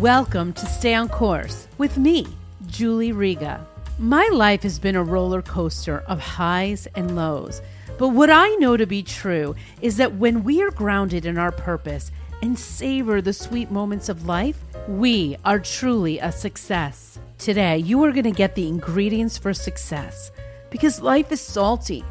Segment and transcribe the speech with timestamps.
[0.00, 2.26] Welcome to Stay on Course with me,
[2.68, 3.66] Julie Riga.
[3.98, 7.60] My life has been a roller coaster of highs and lows.
[7.98, 11.52] But what I know to be true is that when we are grounded in our
[11.52, 12.10] purpose
[12.40, 17.18] and savor the sweet moments of life, we are truly a success.
[17.36, 20.32] Today, you are going to get the ingredients for success
[20.70, 22.06] because life is salty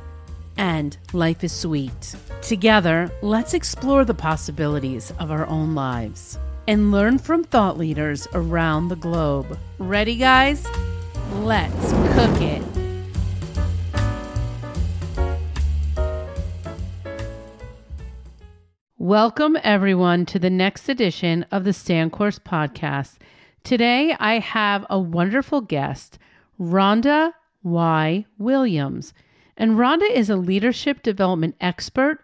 [0.58, 2.16] and life is sweet.
[2.44, 6.38] Together, let's explore the possibilities of our own lives
[6.70, 9.57] and learn from thought leaders around the globe.
[9.80, 10.64] Ready, guys?
[11.32, 11.74] Let's
[12.14, 12.62] cook it.
[19.00, 23.15] Welcome, everyone, to the next edition of the Stay on Course podcast.
[23.64, 26.20] Today, I have a wonderful guest,
[26.62, 28.28] Rhonda Y.
[28.38, 29.12] Williams.
[29.57, 32.23] And Rhonda is a leadership development expert,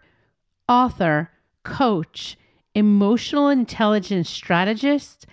[0.68, 1.32] author,
[1.64, 2.38] coach,
[2.76, 5.26] emotional intelligence strategist,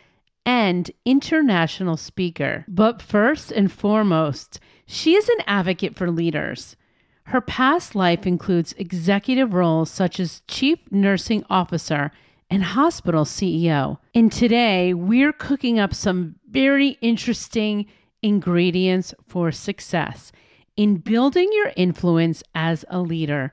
[0.45, 2.63] and international speaker.
[2.69, 6.77] But first and foremost, she is an advocate for leaders.
[7.25, 12.11] Her past life includes executive roles such as Chief Nursing Officer
[12.49, 13.97] and Hospital CEO.
[14.15, 17.87] And today we're cooking up some very interesting
[18.21, 20.31] ingredients for success
[20.77, 23.51] in building your influence as a leader.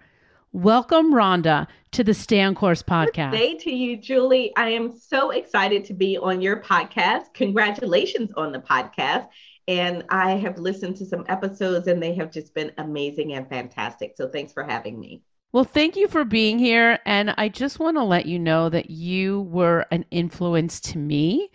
[0.52, 3.30] Welcome, Rhonda, to the Stay on Course podcast.
[3.30, 4.52] Good day to you, Julie.
[4.56, 7.32] I am so excited to be on your podcast.
[7.34, 9.28] Congratulations on the podcast.
[9.68, 14.14] And I have listened to some episodes and they have just been amazing and fantastic.
[14.16, 15.22] So thanks for having me.
[15.52, 16.98] Well, thank you for being here.
[17.06, 21.52] And I just want to let you know that you were an influence to me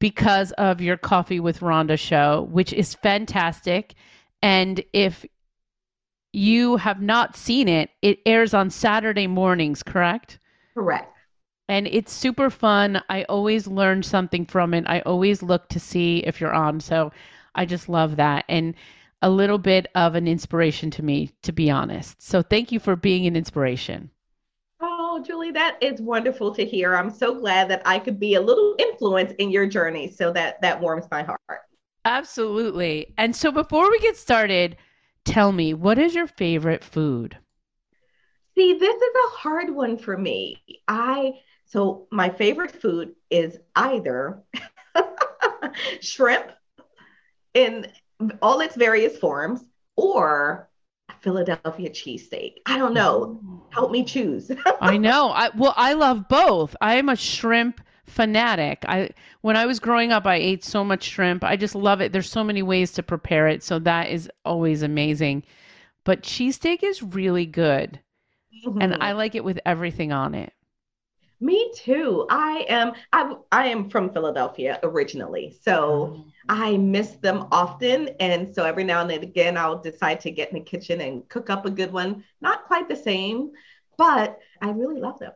[0.00, 3.94] because of your Coffee with Rhonda show, which is fantastic.
[4.42, 5.24] And if
[6.32, 10.38] you have not seen it, it airs on Saturday mornings, correct?
[10.74, 11.14] Correct.
[11.68, 13.02] And it's super fun.
[13.08, 14.84] I always learn something from it.
[14.86, 16.80] I always look to see if you're on.
[16.80, 17.12] So
[17.54, 18.44] I just love that.
[18.48, 18.74] And
[19.22, 22.20] a little bit of an inspiration to me, to be honest.
[22.20, 24.10] So thank you for being an inspiration.
[24.80, 26.96] Oh, Julie, that is wonderful to hear.
[26.96, 30.10] I'm so glad that I could be a little influence in your journey.
[30.10, 31.60] So that that warms my heart.
[32.04, 33.14] Absolutely.
[33.16, 34.76] And so before we get started,
[35.24, 37.36] tell me, what is your favorite food?
[38.54, 40.62] See, this is a hard one for me.
[40.86, 41.34] I
[41.66, 44.42] so my favorite food is either
[46.00, 46.50] shrimp
[47.54, 47.86] in
[48.42, 49.64] all its various forms
[49.96, 50.68] or
[51.20, 52.56] Philadelphia cheesesteak.
[52.66, 53.66] I don't know.
[53.70, 54.50] Help me choose.
[54.80, 55.28] I know.
[55.30, 56.76] I well, I love both.
[56.80, 58.84] I am a shrimp fanatic.
[58.88, 61.44] I when I was growing up, I ate so much shrimp.
[61.44, 62.12] I just love it.
[62.12, 65.44] There's so many ways to prepare it, so that is always amazing.
[66.04, 68.00] But cheesesteak is really good,
[68.66, 68.80] mm-hmm.
[68.80, 70.52] and I like it with everything on it.
[71.42, 72.24] Me too.
[72.30, 75.58] I am I I am from Philadelphia originally.
[75.60, 76.24] So oh.
[76.48, 80.50] I miss them often and so every now and then again I'll decide to get
[80.50, 82.22] in the kitchen and cook up a good one.
[82.40, 83.50] Not quite the same,
[83.98, 85.32] but I really love them.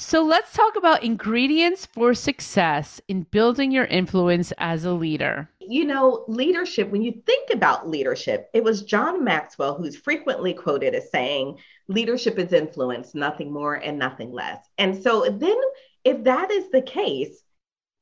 [0.00, 5.50] So let's talk about ingredients for success in building your influence as a leader.
[5.60, 10.94] You know, leadership, when you think about leadership, it was John Maxwell who's frequently quoted
[10.94, 14.58] as saying, leadership is influence, nothing more and nothing less.
[14.78, 15.60] And so then,
[16.02, 17.42] if that is the case,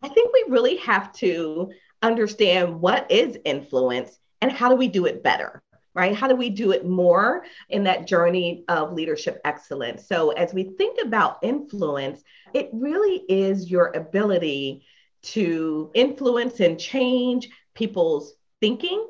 [0.01, 5.07] I think we really have to understand what is influence and how do we do
[5.07, 5.65] it better
[5.99, 6.15] right?
[6.15, 10.07] How do we do it more in that journey of leadership excellence?
[10.07, 12.23] So, as we think about influence,
[12.55, 14.87] it really is your ability
[15.23, 19.09] to influence and change people's thinking,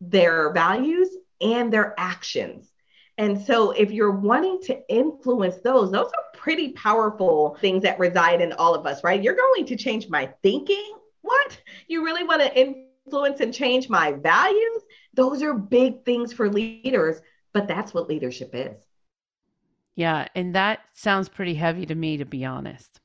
[0.00, 1.10] their values,
[1.40, 2.68] and their actions.
[3.16, 8.40] And so, if you're wanting to influence those, those are pretty powerful things that reside
[8.40, 9.22] in all of us, right?
[9.22, 10.94] You're going to change my thinking.
[11.22, 11.56] What?
[11.86, 12.89] You really want to influence
[13.40, 14.82] and change my values?
[15.14, 17.20] Those are big things for leaders,
[17.52, 18.76] but that's what leadership is.
[19.96, 20.28] Yeah.
[20.34, 23.00] And that sounds pretty heavy to me, to be honest.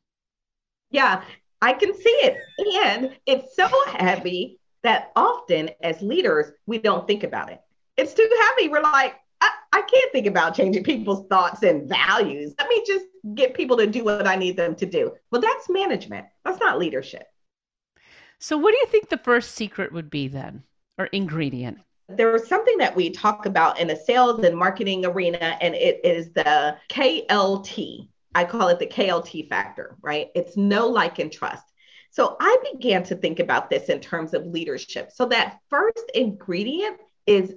[0.92, 1.24] Yeah,
[1.62, 2.38] I can see it.
[2.86, 7.60] And it's so heavy that often as leaders, we don't think about it.
[7.98, 8.70] It's too heavy.
[8.70, 12.54] We're like, I, I can't think about changing people's thoughts and values.
[12.60, 15.14] Let me just get people to do what I need them to do.
[15.32, 16.28] Well, that's management.
[16.46, 17.26] That's not leadership.
[18.46, 20.62] So, what do you think the first secret would be then,
[21.00, 21.80] or ingredient?
[22.10, 26.32] There's something that we talk about in the sales and marketing arena, and it is
[26.32, 28.08] the KLT.
[28.36, 30.28] I call it the KLT factor, right?
[30.36, 31.64] It's know like, and trust.
[32.12, 35.10] So I began to think about this in terms of leadership.
[35.12, 37.56] So that first ingredient is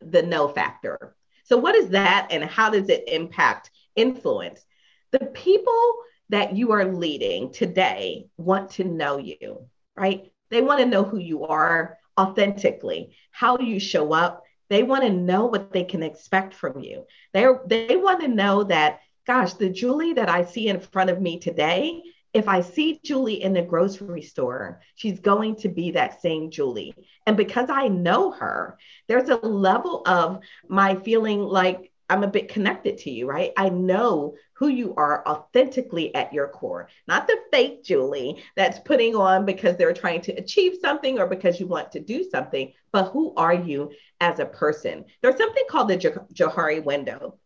[0.00, 1.16] the know factor.
[1.42, 4.64] So, what is that, and how does it impact influence?
[5.10, 5.94] The people
[6.28, 9.66] that you are leading today want to know you,
[9.98, 10.32] right?
[10.50, 14.44] They want to know who you are authentically, how you show up.
[14.70, 17.04] They want to know what they can expect from you.
[17.32, 21.20] They they want to know that gosh, the Julie that I see in front of
[21.20, 22.02] me today,
[22.32, 26.94] if I see Julie in the grocery store, she's going to be that same Julie.
[27.26, 32.48] And because I know her, there's a level of my feeling like I'm a bit
[32.48, 33.52] connected to you, right?
[33.56, 39.14] I know who you are authentically at your core, not the fake Julie that's putting
[39.14, 43.10] on because they're trying to achieve something or because you want to do something, but
[43.10, 45.04] who are you as a person?
[45.22, 45.98] There's something called the
[46.32, 47.38] Johari window.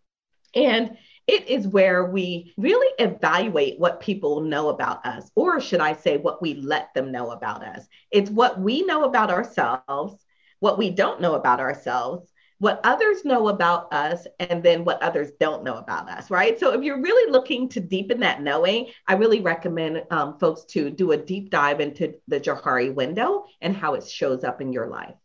[0.55, 5.95] And it is where we really evaluate what people know about us, or should I
[5.95, 7.87] say, what we let them know about us.
[8.11, 10.25] It's what we know about ourselves,
[10.59, 12.32] what we don't know about ourselves,
[12.63, 16.61] what others know about us, and then what others don't know about us, right?
[16.61, 20.89] So if you're really looking to deepen that knowing, I really recommend um, folks to
[20.89, 24.87] do a deep dive into the Johari window and how it shows up in your
[24.87, 25.17] life.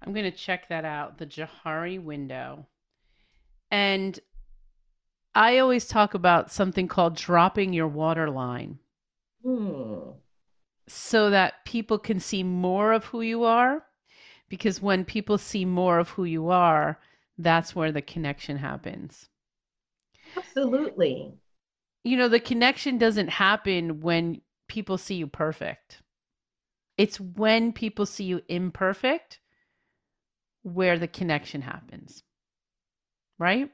[0.00, 2.66] I'm going to check that out, the Johari window.
[3.70, 4.18] And
[5.34, 8.78] I always talk about something called dropping your waterline.
[9.44, 10.12] Hmm.
[10.88, 13.84] So that people can see more of who you are.
[14.48, 16.98] Because when people see more of who you are,
[17.38, 19.28] that's where the connection happens.
[20.36, 21.34] Absolutely.
[22.04, 26.02] You know, the connection doesn't happen when people see you perfect.
[26.96, 29.40] It's when people see you imperfect
[30.62, 32.22] where the connection happens.
[33.38, 33.70] Right?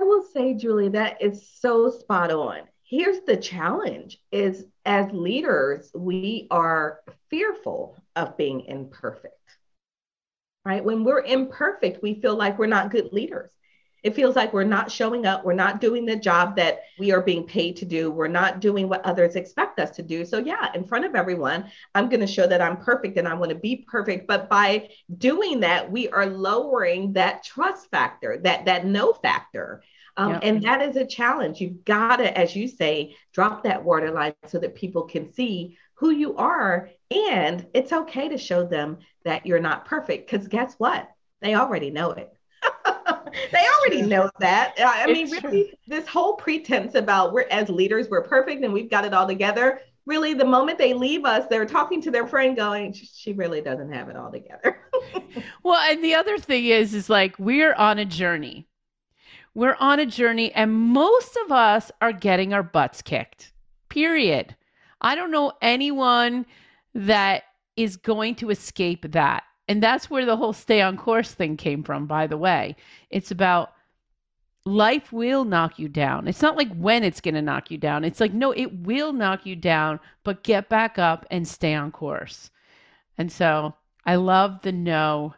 [0.00, 2.60] I will say, Julie, that is so spot on.
[2.82, 9.34] Here's the challenge is as leaders, we are fearful of being imperfect.
[10.64, 10.84] Right?
[10.84, 13.50] When we're imperfect, we feel like we're not good leaders.
[14.04, 15.44] It feels like we're not showing up.
[15.44, 18.10] We're not doing the job that we are being paid to do.
[18.10, 20.24] We're not doing what others expect us to do.
[20.24, 23.34] So, yeah, in front of everyone, I'm going to show that I'm perfect and I
[23.34, 24.28] want to be perfect.
[24.28, 29.82] But by doing that, we are lowering that trust factor, that that know factor.
[30.16, 30.40] Um, yep.
[30.42, 31.60] And that is a challenge.
[31.60, 36.10] You've got to, as you say, drop that waterline so that people can see who
[36.10, 36.90] you are.
[37.10, 41.08] And it's okay to show them that you're not perfect because guess what?
[41.40, 42.32] They already know it.
[43.52, 44.74] they already know that.
[44.78, 45.78] I mean, it's really, true.
[45.86, 49.80] this whole pretense about we're as leaders, we're perfect and we've got it all together.
[50.06, 53.92] Really, the moment they leave us, they're talking to their friend, going, "She really doesn't
[53.92, 54.80] have it all together."
[55.62, 58.66] well, and the other thing is, is like we're on a journey.
[59.54, 63.52] We're on a journey, and most of us are getting our butts kicked.
[63.90, 64.56] Period.
[65.00, 66.46] I don't know anyone
[66.94, 67.44] that
[67.76, 69.44] is going to escape that.
[69.68, 72.74] And that's where the whole stay on course thing came from, by the way.
[73.10, 73.72] It's about
[74.64, 76.26] life will knock you down.
[76.26, 78.04] It's not like when it's going to knock you down.
[78.04, 81.92] It's like, no, it will knock you down, but get back up and stay on
[81.92, 82.50] course.
[83.16, 83.74] And so
[84.04, 85.34] I love the know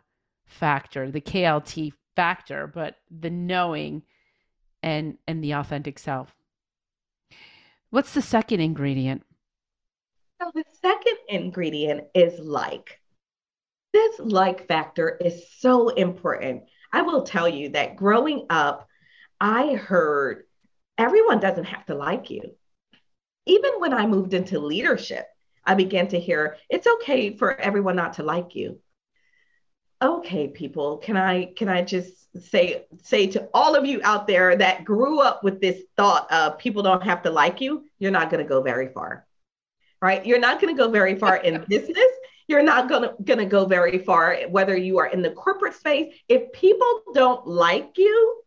[0.46, 4.02] factor, the KLT factor, but the knowing
[4.82, 6.34] and and the authentic self.
[7.90, 9.24] What's the second ingredient?
[10.40, 12.98] So the second ingredient is like.
[13.92, 16.62] This like factor is so important.
[16.92, 18.88] I will tell you that growing up,
[19.40, 20.44] I heard
[20.96, 22.54] everyone doesn't have to like you.
[23.46, 25.26] Even when I moved into leadership,
[25.64, 28.80] I began to hear it's okay for everyone not to like you.
[30.00, 32.14] Okay, people, can I can I just
[32.50, 36.58] say say to all of you out there that grew up with this thought of
[36.58, 39.26] people don't have to like you, you're not going to go very far.
[40.02, 40.24] Right?
[40.24, 42.10] You're not going to go very far in business.
[42.50, 46.12] You're not gonna gonna go very far whether you are in the corporate space.
[46.28, 48.42] If people don't like you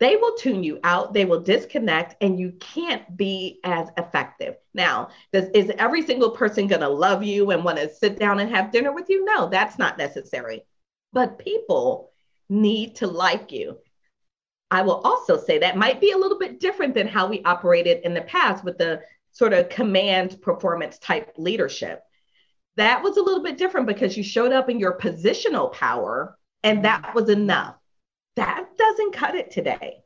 [0.00, 4.56] they will tune you out they will disconnect and you can't be as effective.
[4.74, 8.40] Now does, is every single person going to love you and want to sit down
[8.40, 9.24] and have dinner with you?
[9.24, 10.64] No that's not necessary.
[11.12, 12.10] But people
[12.48, 13.78] need to like you.
[14.72, 18.00] I will also say that might be a little bit different than how we operated
[18.04, 19.02] in the past with the
[19.36, 22.02] sort of command performance type leadership
[22.76, 26.84] that was a little bit different because you showed up in your positional power and
[26.84, 27.14] that mm-hmm.
[27.18, 27.76] was enough.
[28.36, 29.98] That doesn't cut it today.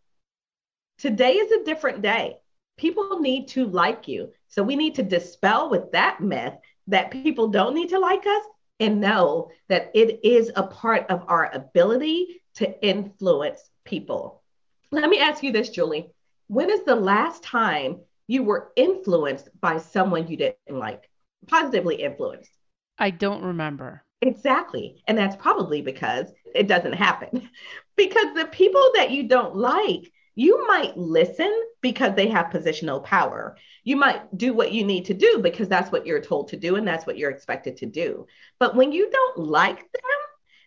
[0.99, 2.37] Today is a different day.
[2.79, 4.33] People need to like you.
[4.49, 6.55] So we need to dispel with that myth
[6.87, 8.45] that people don't need to like us
[8.79, 14.43] and know that it is a part of our ability to influence people.
[14.91, 16.11] Let me ask you this, Julie.
[16.47, 21.11] When is the last time you were influenced by someone you didn't like?
[21.49, 22.53] Positively influenced?
[22.97, 24.05] I don't remember.
[24.23, 25.03] Exactly.
[25.09, 27.49] And that's probably because it doesn't happen.
[27.97, 33.57] because the people that you don't like, You might listen because they have positional power.
[33.83, 36.77] You might do what you need to do because that's what you're told to do
[36.77, 38.27] and that's what you're expected to do.
[38.61, 40.21] But when you don't like them,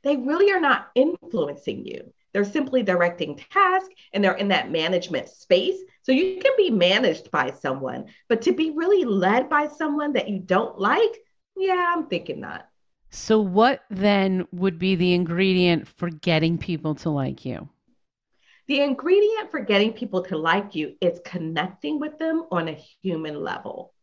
[0.03, 2.13] they really are not influencing you.
[2.34, 5.80] They're simply directing tasks and they're in that management space.
[6.02, 10.30] So you can be managed by someone, but to be really led by someone that
[10.30, 11.18] you don't like,
[11.56, 12.68] yeah, I'm thinking not.
[13.12, 17.70] So, what then would be the ingredient for getting people to like you?
[18.68, 23.36] The ingredient for getting people to like you is connecting with them on a human
[23.36, 23.94] level.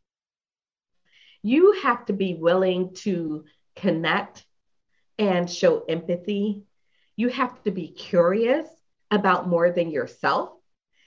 [1.43, 4.45] You have to be willing to connect
[5.19, 6.63] and show empathy.
[7.21, 8.67] You have to be curious
[9.11, 10.53] about more than yourself.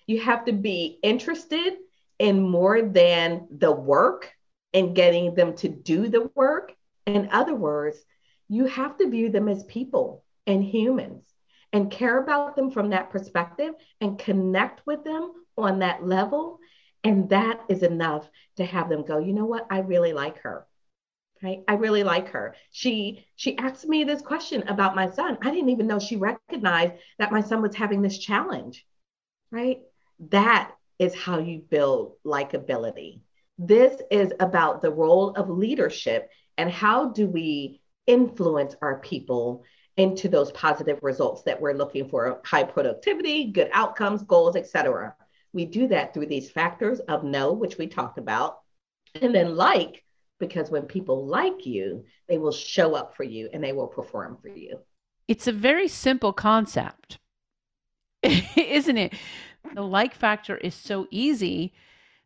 [0.05, 1.73] You have to be interested
[2.19, 4.31] in more than the work
[4.75, 6.75] and getting them to do the work.
[7.07, 7.97] In other words,
[8.47, 11.25] you have to view them as people and humans
[11.71, 16.59] and care about them from that perspective and connect with them on that level.
[17.03, 19.65] And that is enough to have them go, you know what?
[19.71, 20.67] I really like her
[21.43, 21.59] right?
[21.67, 22.55] I really like her.
[22.71, 25.37] She she asked me this question about my son.
[25.41, 28.85] I didn't even know she recognized that my son was having this challenge
[29.53, 29.81] right?
[30.31, 33.21] That is how you build likability.
[33.57, 39.63] This is about the role of leadership and how do we influence our people
[39.95, 45.15] into those positive results that we're looking for high productivity good outcomes goals etc
[45.53, 48.59] we do that through these factors of know which we talked about
[49.21, 50.03] and then like
[50.43, 54.37] because when people like you, they will show up for you and they will perform
[54.41, 54.77] for you.
[55.29, 57.17] It's a very simple concept,
[58.23, 59.13] isn't it?
[59.73, 61.73] The like factor is so easy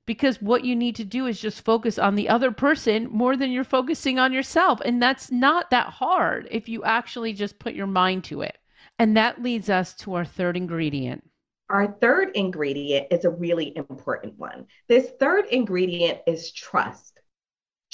[0.07, 3.51] because what you need to do is just focus on the other person more than
[3.51, 4.81] you're focusing on yourself.
[4.83, 8.57] And that's not that hard if you actually just put your mind to it.
[8.97, 11.23] And that leads us to our third ingredient.
[11.69, 14.65] Our third ingredient is a really important one.
[14.87, 17.19] This third ingredient is trust.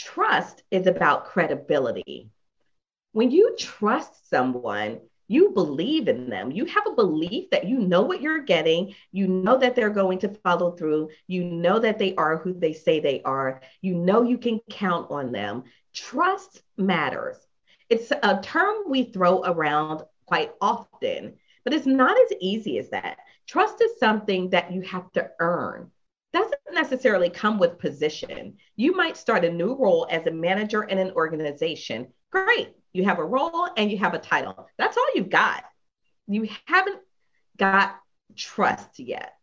[0.04, 2.30] Trust is about credibility.
[3.14, 6.52] When you trust someone, you believe in them.
[6.52, 8.96] You have a belief that you know what you're getting.
[9.14, 11.10] You know that they're going to follow through.
[11.28, 13.62] You know that they are who they say they are.
[13.82, 15.64] You know you can count on them.
[15.94, 17.38] Trust matters.
[17.90, 23.20] It's a term we throw around quite often, but it's not as easy as that.
[23.48, 25.92] Trust is something that you have to earn
[26.34, 28.58] doesn't necessarily come with position.
[28.76, 32.08] You might start a new role as a manager in an organization.
[32.32, 32.74] Great.
[32.92, 34.68] You have a role and you have a title.
[34.78, 35.64] That's all you've got.
[36.28, 37.00] You haven't
[37.58, 37.96] got
[38.36, 39.34] trust yet.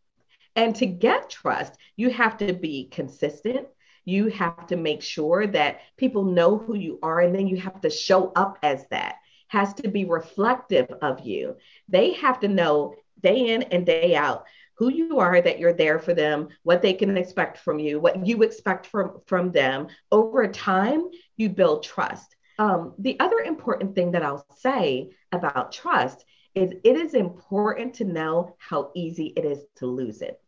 [0.57, 3.69] And to get trust, you have to be consistent.
[4.05, 7.81] You have to make sure that people know who you are, and then you have
[7.83, 9.17] to show up as that.
[9.49, 11.57] Has to be reflective of you.
[11.89, 14.47] They have to know day in and day out
[14.81, 18.27] who you are that you're there for them what they can expect from you what
[18.27, 19.89] you expect from from them.
[20.11, 21.05] Over time
[21.37, 22.35] you build trust.
[22.59, 28.05] Um, the other important thing that i'll say about trust is it is important to
[28.05, 30.41] know how easy it is to lose it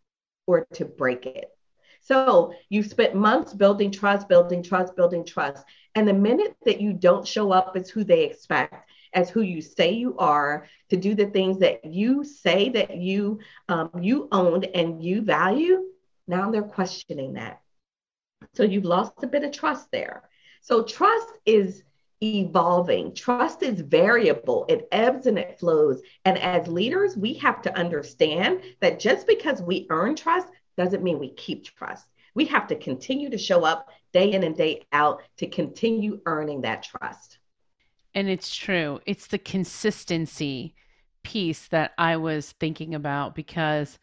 [0.46, 1.50] or to break it.
[2.00, 5.62] So you've spent months building trust building trust building trust
[5.94, 9.60] and the minute that you don't show up as who they expect as who you
[9.60, 14.64] say you are, to do the things that you say that you um, you owned
[14.64, 15.84] and you value.
[16.26, 17.60] Now they're questioning that.
[18.54, 20.28] So you've lost a bit of trust there.
[20.60, 21.82] So trust is
[22.22, 23.14] evolving.
[23.14, 24.64] Trust is variable.
[24.68, 26.02] It ebbs and it flows.
[26.24, 31.18] And as leaders, we have to understand that just because we earn trust doesn't mean
[31.18, 32.06] we keep trust.
[32.34, 36.62] We have to continue to show up day in and day out to continue earning
[36.62, 37.38] that trust.
[38.14, 39.00] And it's true.
[39.06, 40.74] It's the consistency
[41.22, 43.98] piece that I was thinking about because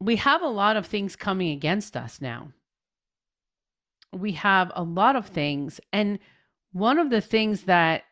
[0.00, 2.48] we have a lot of things coming against us now.
[4.12, 5.80] We have a lot of things.
[5.92, 6.18] And
[6.72, 8.02] one of the things that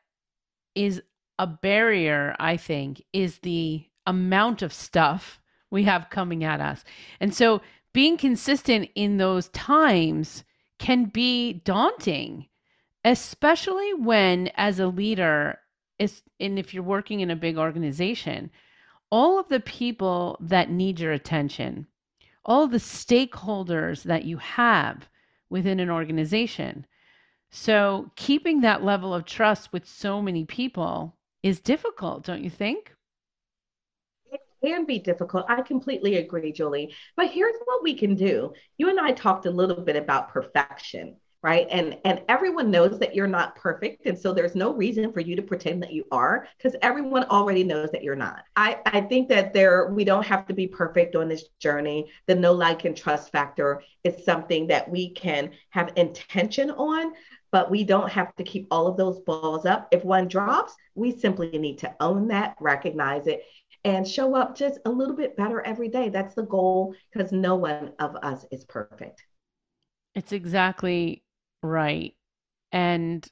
[0.74, 1.02] is
[1.38, 6.84] a barrier, I think, is the amount of stuff we have coming at us.
[7.20, 7.60] And so
[7.92, 10.44] being consistent in those times
[10.78, 12.46] can be daunting
[13.04, 15.58] especially when as a leader
[15.98, 18.50] is and if you're working in a big organization
[19.10, 21.86] all of the people that need your attention
[22.44, 25.08] all the stakeholders that you have
[25.48, 26.86] within an organization
[27.50, 32.94] so keeping that level of trust with so many people is difficult don't you think
[34.30, 35.46] it can be difficult.
[35.48, 36.94] I completely agree, Julie.
[37.16, 38.52] But here's what we can do.
[38.76, 41.66] You and I talked a little bit about perfection right?
[41.70, 44.06] And and everyone knows that you're not perfect.
[44.06, 47.64] And so there's no reason for you to pretend that you are because everyone already
[47.64, 48.44] knows that you're not.
[48.56, 52.10] I i think that there we don't have to be perfect on this journey.
[52.26, 57.12] The know like and trust factor is something that we can have intention on
[57.52, 59.88] but we don't have to keep all of those balls up.
[59.90, 63.42] If one drops we simply need to own that recognize it
[63.84, 66.10] and show up just a little bit better every day.
[66.10, 69.24] That's the goal because no one of us is perfect.
[70.14, 71.22] It's exactly
[71.62, 72.14] right.
[72.72, 73.26] And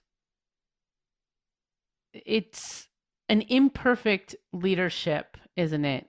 [2.12, 2.88] it's
[3.28, 6.08] an imperfect leadership, isn't it?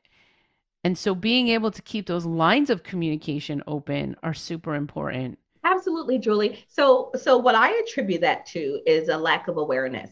[0.84, 5.38] And so being able to keep those lines of communication open are super important.
[5.64, 6.64] Absolutely, Julie.
[6.70, 10.12] So so what I attribute that to is a lack of awareness.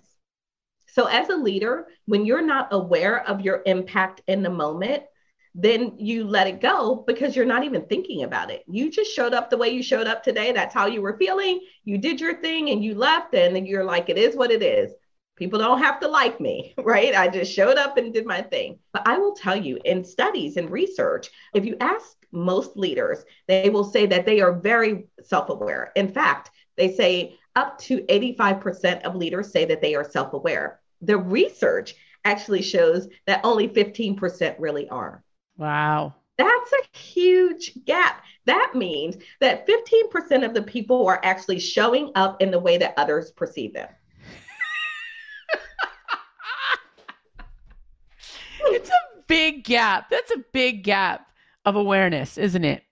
[0.88, 5.04] So as a leader, when you're not aware of your impact in the moment,
[5.60, 8.64] then you let it go because you're not even thinking about it.
[8.68, 10.52] You just showed up the way you showed up today.
[10.52, 11.62] That's how you were feeling.
[11.84, 14.92] You did your thing and you left, and you're like, it is what it is.
[15.36, 17.16] People don't have to like me, right?
[17.16, 18.78] I just showed up and did my thing.
[18.94, 23.70] But I will tell you in studies and research, if you ask most leaders, they
[23.72, 25.92] will say that they are very self aware.
[25.96, 30.82] In fact, they say up to 85% of leaders say that they are self aware.
[31.02, 35.24] The research actually shows that only 15% really are.
[35.58, 36.16] Wow.
[36.38, 38.24] That's a huge gap.
[38.46, 42.94] That means that 15% of the people are actually showing up in the way that
[42.98, 43.90] others perceive them.
[48.60, 50.10] it's a big gap.
[50.10, 51.28] That's a big gap
[51.66, 52.84] of awareness, isn't it?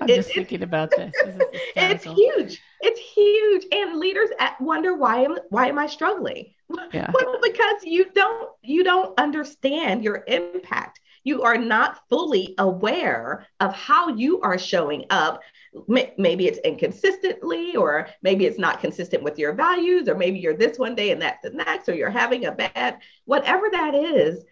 [0.00, 1.12] I'm just thinking about this.
[1.24, 1.36] this
[1.76, 2.60] it's huge.
[2.80, 3.64] It's huge.
[3.72, 4.28] And leaders
[4.60, 6.52] wonder why am why am I struggling?
[6.92, 7.10] Yeah.
[7.14, 13.74] Well, because you don't you don't understand your impact you are not fully aware of
[13.74, 15.40] how you are showing up.
[15.86, 20.78] Maybe it's inconsistently, or maybe it's not consistent with your values, or maybe you're this
[20.78, 24.44] one day and that's the next, or you're having a bad, whatever that is,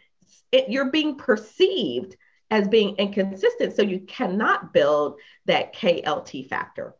[0.53, 2.17] it, you're being perceived
[2.51, 3.75] as being inconsistent.
[3.75, 6.95] So you cannot build that KLT factor.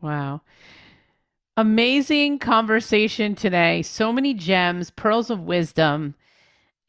[0.00, 0.42] Wow.
[1.56, 3.82] Amazing conversation today.
[3.82, 6.14] So many gems, pearls of wisdom.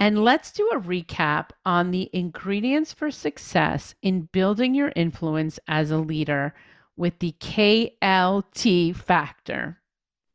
[0.01, 5.91] And let's do a recap on the ingredients for success in building your influence as
[5.91, 6.55] a leader
[6.97, 9.77] with the KLT factor.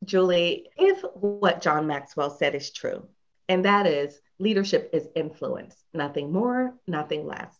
[0.05, 3.09] Julie, if what John Maxwell said is true,
[3.49, 7.53] and that is leadership is influence, nothing more, nothing less.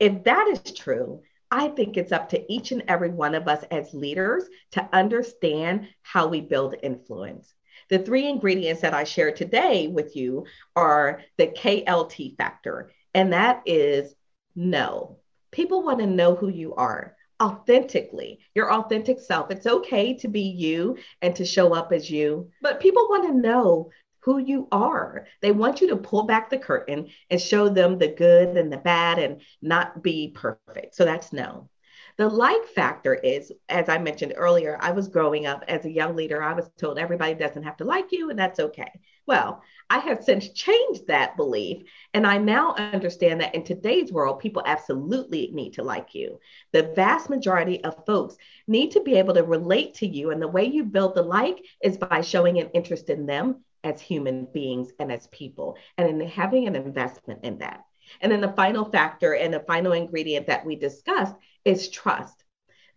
[0.00, 3.62] If that is true, I think it's up to each and every one of us
[3.70, 7.54] as leaders to understand how we build influence.
[7.90, 13.62] The three ingredients that I share today with you are the KLT factor, and that
[13.66, 14.14] is
[14.54, 15.18] know.
[15.50, 19.50] People want to know who you are authentically, your authentic self.
[19.50, 23.34] It's okay to be you and to show up as you, but people want to
[23.34, 25.26] know who you are.
[25.42, 28.78] They want you to pull back the curtain and show them the good and the
[28.78, 30.94] bad and not be perfect.
[30.94, 31.68] So that's know.
[32.16, 36.14] The like factor is, as I mentioned earlier, I was growing up as a young
[36.14, 36.40] leader.
[36.40, 39.00] I was told everybody doesn't have to like you, and that's okay.
[39.26, 44.38] Well, I have since changed that belief, and I now understand that in today's world,
[44.38, 46.38] people absolutely need to like you.
[46.72, 48.36] The vast majority of folks
[48.68, 51.64] need to be able to relate to you, and the way you build the like
[51.82, 56.28] is by showing an interest in them as human beings and as people, and in
[56.28, 57.84] having an investment in that.
[58.20, 62.44] And then the final factor and the final ingredient that we discussed is trust.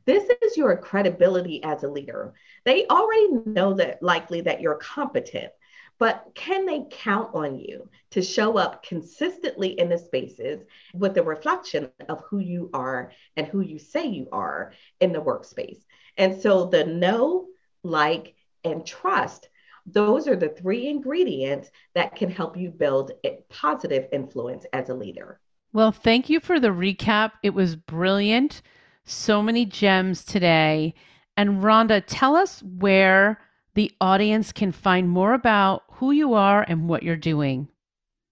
[0.06, 2.34] This is your credibility as a leader.
[2.64, 5.52] They already know that likely that you're competent,
[6.00, 11.24] but can they count on you to show up consistently in the spaces with the
[11.24, 15.84] reflection of who you are and who you say you are in the workspace?
[16.16, 17.48] And so the know,
[17.84, 19.50] like, and trust
[19.88, 24.94] those are the three ingredients that can help you build a positive influence as a
[24.94, 25.40] leader.
[25.74, 27.34] Well, thank you for the recap.
[27.44, 28.62] It was brilliant.
[29.06, 30.94] So many gems today.
[31.36, 33.40] And Rhonda, tell us where
[33.76, 37.68] the audience can find more about who you are and what you're doing.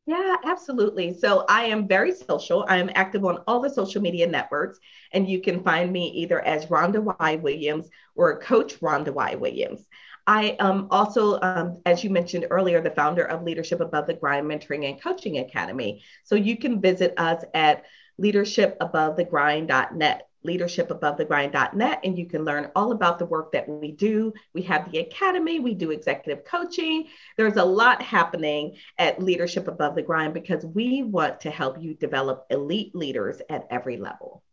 [0.07, 1.17] Yeah, absolutely.
[1.17, 2.65] So I am very social.
[2.67, 4.79] I am active on all the social media networks,
[5.11, 7.35] and you can find me either as Rhonda Y.
[7.37, 9.35] Williams or Coach Rhonda Y.
[9.35, 9.87] Williams.
[10.27, 14.47] I am also, um, as you mentioned earlier, the founder of Leadership Above the Grind
[14.47, 16.03] Mentoring and Coaching Academy.
[16.23, 17.85] So you can visit us at
[18.21, 24.33] leadershipabovethegrind.net leadershipabovethegrind.net and you can learn all about the work that we do.
[24.53, 27.07] We have the academy, we do executive coaching.
[27.38, 31.95] There's a lot happening at Leadership Above the Grind because we want to help you
[31.95, 34.43] develop elite leaders at every level.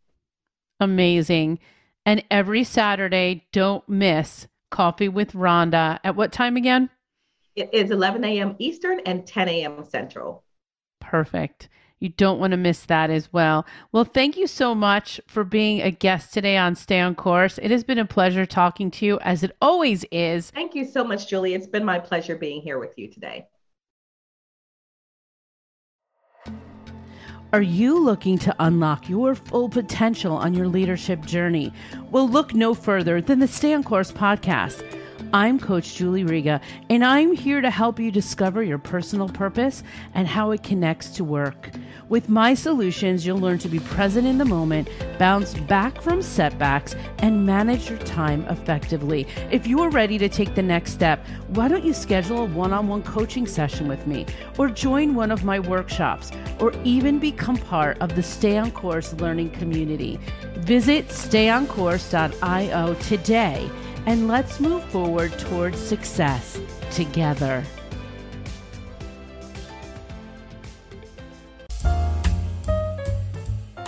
[0.79, 1.59] Amazing.
[2.05, 5.99] And every Saturday, don't miss Coffee with Rhonda.
[6.03, 6.89] At what time again?
[7.55, 8.55] It is 11 a.m.
[8.57, 9.85] Eastern and 10 a.m.
[9.85, 10.43] Central.
[10.99, 11.69] Perfect.
[11.99, 13.65] You don't want to miss that as well.
[13.91, 17.59] Well, thank you so much for being a guest today on Stay on Course.
[17.59, 20.49] It has been a pleasure talking to you, as it always is.
[20.49, 21.53] Thank you so much, Julie.
[21.53, 23.47] It's been my pleasure being here with you today.
[27.53, 31.71] Are you looking to unlock your full potential on your leadership journey?
[32.09, 34.83] Well, look no further than the Stay on Course podcast.
[35.35, 39.81] I'm Coach Julie Riga, and I'm here to help you discover your personal purpose
[40.13, 41.71] and how it connects to work.
[42.07, 46.95] With my solutions, you'll learn to be present in the moment, bounce back from setbacks,
[47.17, 49.25] and manage your time effectively.
[49.49, 52.71] If you are ready to take the next step, why don't you schedule a one
[52.71, 54.27] on one coaching session with me,
[54.59, 59.13] or join one of my workshops, or even become part of the Stay on Course
[59.15, 60.19] learning community?
[60.57, 63.71] Visit stayoncourse.io today
[64.05, 66.59] and let's move forward towards success
[66.91, 67.63] together.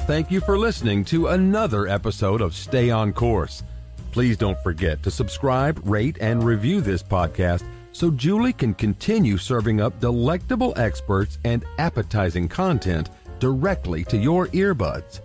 [0.07, 3.63] Thank you for listening to another episode of Stay on Course.
[4.11, 9.81] Please don't forget to subscribe, rate, and review this podcast so Julie can continue serving
[9.81, 15.21] up delectable experts and appetizing content directly to your earbuds.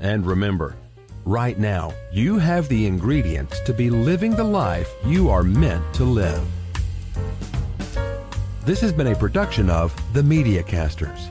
[0.00, 0.76] And remember,
[1.28, 6.04] Right now, you have the ingredients to be living the life you are meant to
[6.04, 6.42] live.
[8.64, 11.28] This has been a production of The Media Casters.